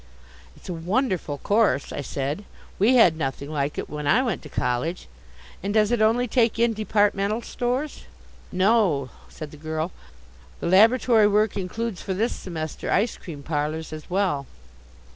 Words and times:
"It's 0.57 0.67
a 0.67 0.73
wonderful 0.73 1.37
course," 1.37 1.93
I 1.93 2.01
said. 2.01 2.43
"We 2.79 2.95
had 2.95 3.15
nothing 3.15 3.51
like 3.51 3.77
it 3.77 3.87
when 3.87 4.07
I 4.07 4.23
went 4.23 4.41
to 4.41 4.49
college. 4.49 5.07
And 5.61 5.75
does 5.75 5.91
it 5.91 6.01
only 6.01 6.27
take 6.27 6.57
in 6.57 6.73
departmental 6.73 7.43
stores?" 7.43 8.05
"No," 8.51 9.11
said 9.29 9.51
the 9.51 9.57
girl, 9.57 9.91
"the 10.59 10.65
laboratory 10.65 11.27
work 11.27 11.55
includes 11.55 12.01
for 12.01 12.15
this 12.15 12.35
semester 12.35 12.91
ice 12.91 13.15
cream 13.15 13.43
parlours 13.43 13.93
as 13.93 14.09
well." 14.09 14.47